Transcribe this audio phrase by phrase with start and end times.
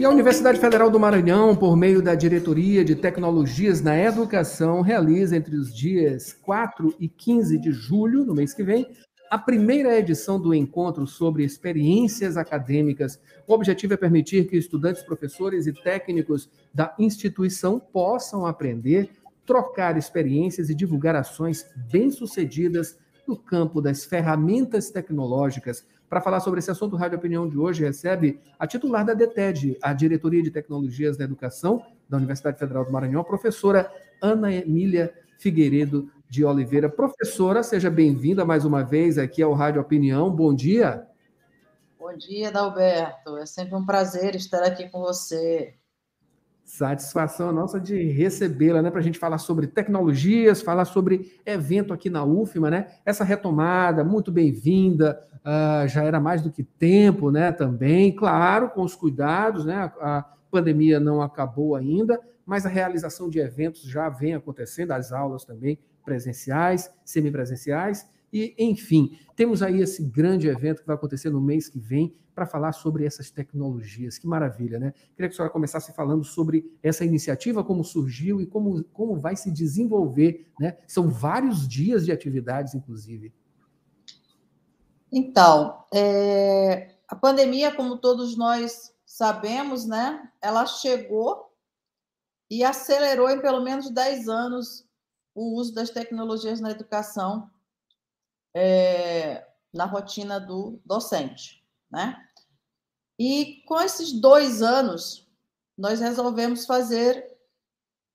[0.00, 5.36] E a Universidade Federal do Maranhão, por meio da Diretoria de Tecnologias na Educação, realiza
[5.36, 8.88] entre os dias 4 e 15 de julho, no mês que vem,
[9.30, 13.20] a primeira edição do encontro sobre experiências acadêmicas.
[13.46, 19.10] O objetivo é permitir que estudantes, professores e técnicos da instituição possam aprender,
[19.44, 22.96] trocar experiências e divulgar ações bem-sucedidas
[23.28, 27.84] no campo das ferramentas tecnológicas para falar sobre esse assunto, o Rádio Opinião de hoje
[27.84, 32.90] recebe a titular da DETED, a Diretoria de Tecnologias da Educação da Universidade Federal do
[32.90, 33.88] Maranhão, a professora
[34.20, 36.88] Ana Emília Figueiredo de Oliveira.
[36.88, 40.28] Professora, seja bem-vinda mais uma vez aqui ao Rádio Opinião.
[40.34, 41.06] Bom dia.
[41.96, 43.36] Bom dia, Dalberto.
[43.36, 45.74] É sempre um prazer estar aqui com você.
[46.70, 48.92] Satisfação nossa de recebê-la, né?
[48.92, 52.86] Para a gente falar sobre tecnologias, falar sobre evento aqui na UFMA, né?
[53.04, 57.50] Essa retomada, muito bem-vinda, uh, já era mais do que tempo, né?
[57.50, 59.92] Também, claro, com os cuidados, né?
[60.00, 65.10] A, a pandemia não acabou ainda, mas a realização de eventos já vem acontecendo, as
[65.10, 71.40] aulas também presenciais, semipresenciais, e, enfim, temos aí esse grande evento que vai acontecer no
[71.40, 74.16] mês que vem para falar sobre essas tecnologias.
[74.16, 74.94] Que maravilha, né?
[75.14, 79.36] Queria que a senhora começasse falando sobre essa iniciativa, como surgiu e como, como vai
[79.36, 80.78] se desenvolver, né?
[80.86, 83.34] São vários dias de atividades, inclusive.
[85.12, 90.26] Então, é, a pandemia, como todos nós sabemos, né?
[90.40, 91.52] Ela chegou
[92.50, 94.88] e acelerou em pelo menos 10 anos
[95.34, 97.50] o uso das tecnologias na educação
[98.56, 102.16] é, na rotina do docente, né?
[103.22, 105.28] E com esses dois anos,
[105.76, 107.36] nós resolvemos fazer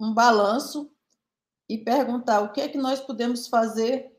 [0.00, 0.90] um balanço
[1.68, 4.10] e perguntar o que é que nós podemos fazer,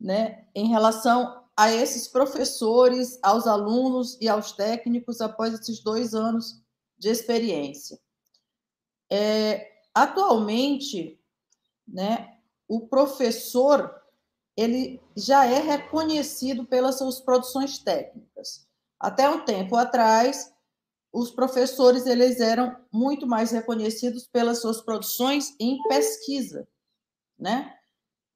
[0.00, 6.62] né, em relação a esses professores, aos alunos e aos técnicos após esses dois anos
[6.96, 7.98] de experiência.
[9.10, 11.20] É, atualmente,
[11.84, 13.92] né, o professor
[14.56, 18.65] ele já é reconhecido pelas suas produções técnicas.
[18.98, 20.52] Até um tempo atrás,
[21.12, 26.66] os professores eles eram muito mais reconhecidos pelas suas produções em pesquisa,
[27.38, 27.74] né?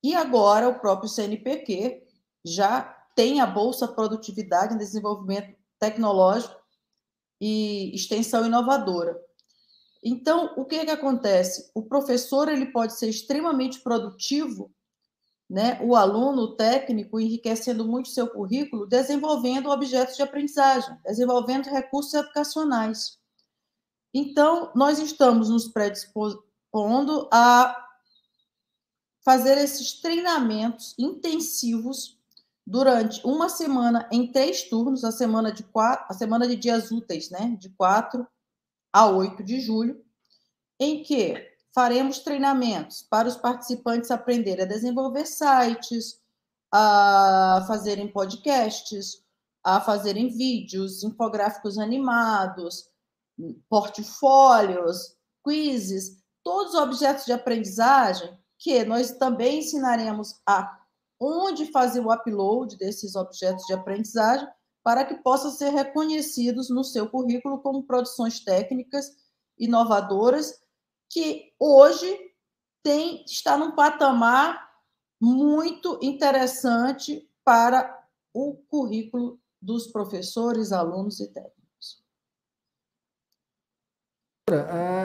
[0.03, 2.03] E agora o próprio CNPq
[2.45, 2.83] já
[3.15, 6.59] tem a bolsa produtividade em desenvolvimento tecnológico
[7.41, 9.19] e extensão inovadora.
[10.03, 11.71] Então, o que, que acontece?
[11.75, 14.73] O professor ele pode ser extremamente produtivo
[15.51, 23.19] né, o aluno, técnico, enriquecendo muito seu currículo, desenvolvendo objetos de aprendizagem, desenvolvendo recursos educacionais.
[24.15, 27.77] Então, nós estamos nos predispondo a
[29.25, 32.17] fazer esses treinamentos intensivos
[32.65, 37.29] durante uma semana em três turnos, a semana de quatro, a semana de dias úteis,
[37.29, 38.25] né, de 4
[38.93, 40.01] a 8 de julho,
[40.79, 46.21] em que faremos treinamentos para os participantes aprenderem a desenvolver sites,
[46.73, 49.23] a fazerem podcasts,
[49.63, 52.89] a fazerem vídeos, infográficos animados,
[53.69, 55.17] portfólios,
[55.47, 60.79] quizzes, todos os objetos de aprendizagem que nós também ensinaremos a
[61.19, 64.49] onde fazer o upload desses objetos de aprendizagem
[64.83, 69.11] para que possam ser reconhecidos no seu currículo como produções técnicas
[69.59, 70.55] inovadoras
[71.11, 72.17] que hoje
[72.83, 74.71] tem, está num patamar
[75.21, 77.99] muito interessante para
[78.33, 82.03] o currículo dos professores, alunos e técnicos.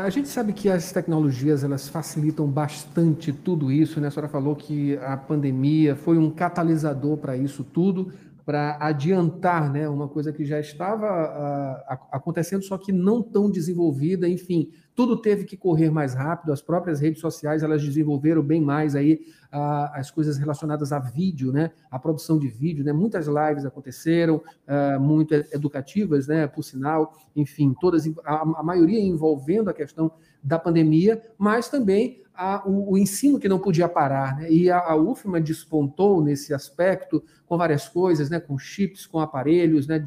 [0.04, 4.08] A gente sabe que as tecnologias elas facilitam bastante tudo isso, né?
[4.08, 8.14] A senhora falou que a pandemia foi um catalisador para isso tudo
[8.45, 14.29] para adiantar né, uma coisa que já estava uh, acontecendo, só que não tão desenvolvida,
[14.29, 18.95] enfim, tudo teve que correr mais rápido, as próprias redes sociais elas desenvolveram bem mais
[18.95, 23.66] aí uh, as coisas relacionadas a vídeo, né, a produção de vídeo, né, muitas lives
[23.66, 30.12] aconteceram, uh, muito educativas, né, por sinal, enfim, todas, a, a maioria envolvendo a questão
[30.44, 34.38] da pandemia, mas também a, o, o, ensino que não podia parar.
[34.38, 34.52] Né?
[34.52, 38.40] E a, a, UFMA despontou nesse aspecto com várias coisas, né?
[38.40, 40.04] com chips, com aparelhos né?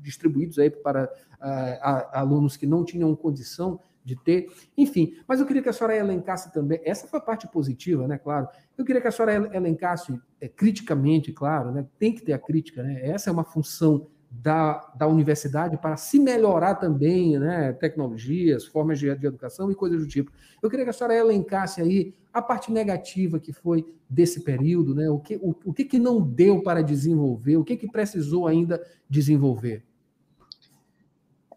[0.00, 5.14] distribuídos aí para uh, alunos que não tinham condição de ter, enfim.
[5.26, 8.48] Mas eu queria que a senhora elencasse também, essa foi a parte positiva, né, claro.
[8.76, 12.82] Eu queria que a senhora elencasse é, criticamente, claro, né, tem que ter a crítica,
[12.82, 18.98] né, essa é uma função da, da universidade para se melhorar também, né, tecnologias, formas
[18.98, 20.30] de, de educação e coisas do tipo.
[20.62, 25.08] Eu queria que a senhora elencasse aí a parte negativa que foi desse período, né,
[25.08, 28.84] o que, o, o que, que não deu para desenvolver, o que, que precisou ainda
[29.08, 29.84] desenvolver.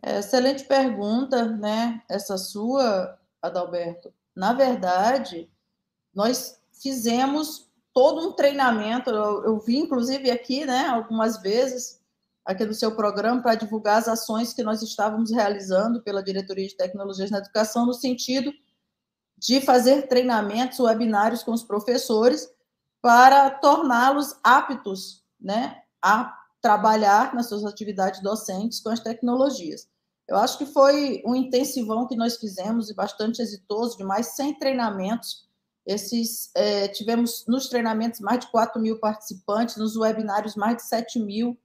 [0.04, 2.02] Excelente pergunta, né?
[2.10, 4.12] Essa sua, Adalberto.
[4.36, 5.48] Na verdade,
[6.14, 9.12] nós fizemos todo um treinamento.
[9.12, 12.01] Eu, eu vi, inclusive, aqui, né, algumas vezes,
[12.46, 16.76] aqui no seu programa, para divulgar as ações que nós estávamos realizando pela Diretoria de
[16.76, 18.52] Tecnologias na Educação, no sentido
[19.38, 22.48] de fazer treinamentos, webinários com os professores,
[23.02, 29.90] para torná-los aptos né, a trabalhar nas suas atividades docentes com as tecnologias.
[30.28, 34.60] Eu acho que foi um intensivão que nós fizemos e bastante exitoso, de mais 100
[34.60, 35.50] treinamentos.
[35.86, 41.20] Esses, é, tivemos nos treinamentos mais de 4 mil participantes, nos webinários mais de 7
[41.20, 41.60] mil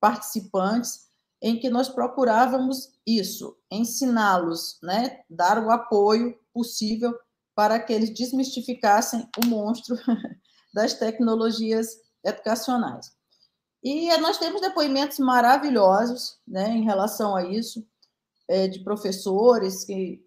[0.00, 1.06] participantes,
[1.40, 7.14] em que nós procurávamos isso, ensiná-los, né, dar o apoio possível
[7.54, 9.96] para que eles desmistificassem o monstro
[10.72, 11.88] das tecnologias
[12.24, 13.16] educacionais.
[13.82, 17.86] E nós temos depoimentos maravilhosos né, em relação a isso,
[18.48, 20.24] é, de professores que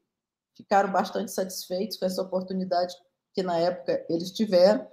[0.55, 2.93] ficaram bastante satisfeitos com essa oportunidade
[3.33, 4.87] que na época eles tiveram.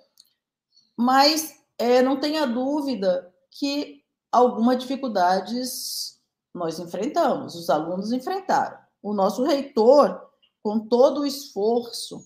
[0.96, 6.20] Mas é, não tenha dúvida que algumas dificuldades
[6.54, 8.78] nós enfrentamos, os alunos enfrentaram.
[9.02, 10.20] O nosso reitor,
[10.62, 12.24] com todo o esforço,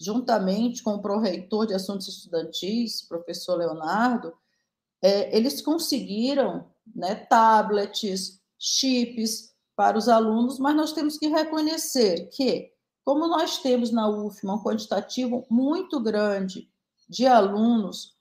[0.00, 4.32] juntamente com o pró-reitor de assuntos estudantis, professor Leonardo,
[5.00, 12.72] é, eles conseguiram né, tablets, chips para os alunos, mas nós temos que reconhecer que,
[13.04, 16.68] como nós temos na UFMA um quantitativo muito grande
[17.08, 18.17] de alunos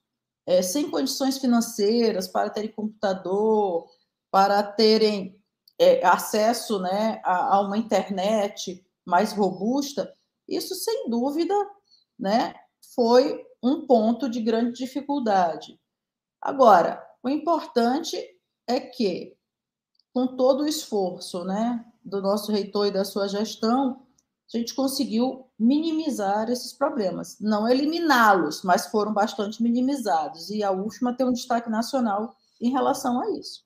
[0.48, 3.86] é, sem condições financeiras para terem computador,
[4.32, 5.38] para terem
[5.78, 10.16] é, acesso né, a, a uma internet mais robusta,
[10.48, 11.54] isso sem dúvida
[12.18, 12.56] né,
[12.96, 15.78] foi um ponto de grande dificuldade.
[16.42, 18.18] Agora, o importante
[18.66, 19.36] é que,
[20.14, 24.07] com todo o esforço né, do nosso reitor e da sua gestão,
[24.54, 27.38] a gente conseguiu minimizar esses problemas.
[27.40, 30.50] Não eliminá-los, mas foram bastante minimizados.
[30.50, 33.66] E a UFMA tem um destaque nacional em relação a isso.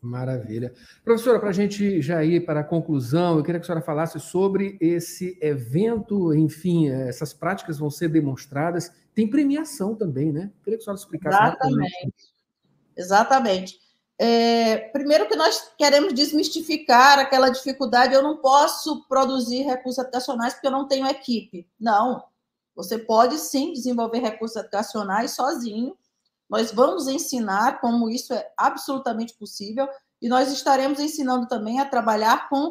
[0.00, 0.72] Maravilha.
[1.04, 4.20] Professora, para a gente já ir para a conclusão, eu queria que a senhora falasse
[4.20, 10.52] sobre esse evento, enfim, essas práticas vão ser demonstradas, tem premiação também, né?
[10.58, 11.36] Eu queria que a senhora explicasse.
[11.36, 12.14] Exatamente.
[12.96, 13.87] Exatamente.
[14.20, 20.66] É, primeiro que nós queremos desmistificar aquela dificuldade, eu não posso produzir recursos educacionais porque
[20.66, 21.68] eu não tenho equipe.
[21.78, 22.24] Não,
[22.74, 25.96] você pode sim desenvolver recursos educacionais sozinho,
[26.48, 29.88] nós vamos ensinar como isso é absolutamente possível
[30.20, 32.70] e nós estaremos ensinando também a trabalhar com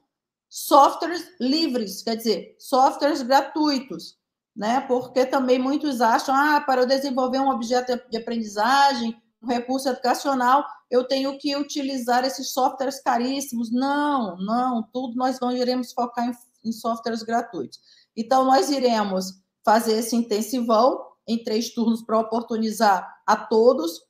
[0.49, 4.17] softwares livres, quer dizer, softwares gratuitos,
[4.55, 4.81] né?
[4.81, 11.07] Porque também muitos acham, ah, para eu desenvolver um objeto de aprendizagem, recurso educacional, eu
[11.07, 13.72] tenho que utilizar esses softwares caríssimos.
[13.72, 17.80] Não, não, tudo nós vamos, iremos focar em, em softwares gratuitos.
[18.16, 24.01] Então, nós iremos fazer esse intensivão em três turnos para oportunizar a todos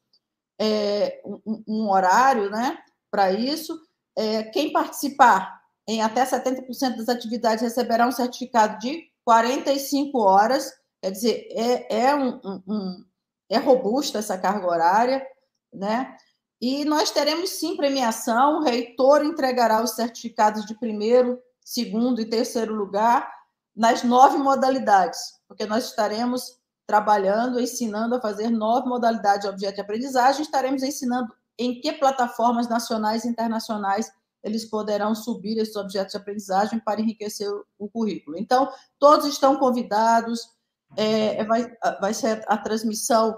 [0.60, 2.78] é, um, um, horário né,
[3.10, 3.80] para isso.
[4.16, 10.72] É, quem participar em até 70% das atividades receberá um certificado de 45 horas,
[11.02, 13.06] quer dizer, é, é, um, um,
[13.50, 15.26] é robusta essa carga horária,
[15.74, 16.16] né?
[16.60, 22.74] E nós teremos sim premiação, o reitor entregará os certificados de primeiro, segundo e terceiro
[22.74, 23.32] lugar
[23.76, 29.82] nas nove modalidades, porque nós estaremos trabalhando, ensinando a fazer nove modalidades de objeto de
[29.82, 30.42] aprendizagem.
[30.42, 34.12] Estaremos ensinando em que plataformas nacionais e internacionais
[34.44, 38.38] eles poderão subir esses objetos de aprendizagem para enriquecer o currículo.
[38.38, 40.50] Então, todos estão convidados,
[40.96, 43.36] é, vai, vai ser a transmissão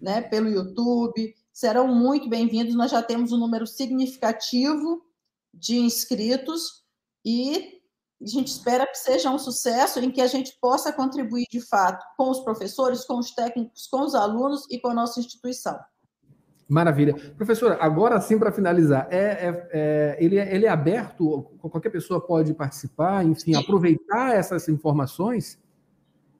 [0.00, 2.74] né, pelo YouTube, serão muito bem-vindos.
[2.74, 5.02] Nós já temos um número significativo
[5.54, 6.82] de inscritos
[7.24, 7.80] e
[8.20, 12.04] a gente espera que seja um sucesso em que a gente possa contribuir de fato
[12.16, 15.78] com os professores, com os técnicos, com os alunos e com a nossa instituição.
[16.68, 17.14] Maravilha.
[17.36, 22.20] Professora, agora sim, para finalizar, é, é, é, ele, é, ele é aberto, qualquer pessoa
[22.20, 23.54] pode participar, enfim, sim.
[23.54, 25.58] aproveitar essas informações?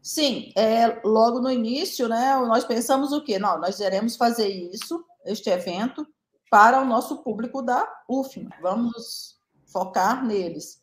[0.02, 3.38] Sim, é, logo no início, né, nós pensamos o quê?
[3.38, 6.04] Não, nós iremos fazer isso, este evento,
[6.50, 8.48] para o nosso público da UFM.
[8.60, 10.82] Vamos focar neles.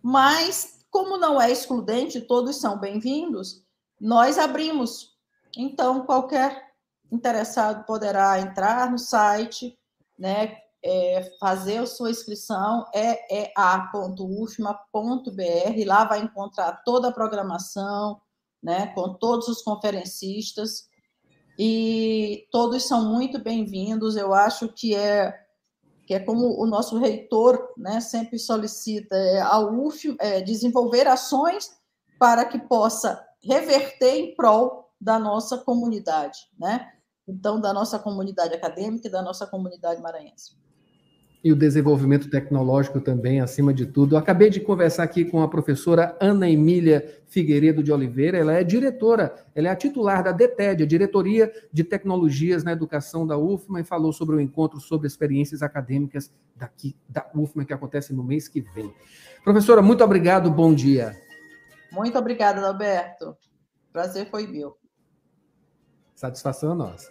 [0.00, 3.64] Mas, como não é excludente, todos são bem-vindos,
[4.00, 5.10] nós abrimos.
[5.56, 6.72] Então, qualquer
[7.10, 9.76] interessado poderá entrar no site,
[10.16, 14.64] né, é, fazer a sua inscrição, é, é a.ufma.br,
[15.84, 18.20] lá vai encontrar toda a programação,
[18.62, 20.88] né, com todos os conferencistas,
[21.58, 25.38] e todos são muito bem-vindos, eu acho que é
[26.04, 31.70] que é como o nosso reitor né, sempre solicita, é, a UF é, desenvolver ações
[32.18, 36.92] para que possa reverter em prol da nossa comunidade, né?
[37.26, 40.56] Então, da nossa comunidade acadêmica e da nossa comunidade maranhense
[41.44, 44.14] e o desenvolvimento tecnológico também, acima de tudo.
[44.14, 48.62] Eu acabei de conversar aqui com a professora Ana Emília Figueiredo de Oliveira, ela é
[48.62, 53.80] diretora, ela é a titular da DETED, a Diretoria de Tecnologias na Educação da UFMA,
[53.80, 58.46] e falou sobre o encontro sobre experiências acadêmicas daqui da UFMA, que acontece no mês
[58.46, 58.92] que vem.
[59.42, 61.16] Professora, muito obrigado, bom dia.
[61.90, 63.36] Muito obrigada, Alberto.
[63.92, 64.76] Prazer foi meu.
[66.14, 67.10] Satisfação nossa.